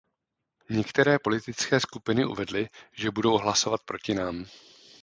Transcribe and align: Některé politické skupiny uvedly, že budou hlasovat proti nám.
Některé 0.69 1.19
politické 1.19 1.79
skupiny 1.79 2.25
uvedly, 2.25 2.69
že 2.91 3.11
budou 3.11 3.37
hlasovat 3.37 3.83
proti 3.83 4.13
nám. 4.13 4.45